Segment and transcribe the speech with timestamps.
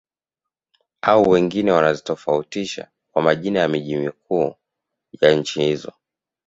[1.01, 4.55] Au wengine wanazitofautisha kwa majina ya miji mikuu
[5.21, 5.93] ya nchi hizo